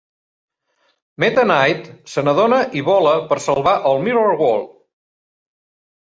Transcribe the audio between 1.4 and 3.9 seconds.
Knight se n'adona i vola per salvar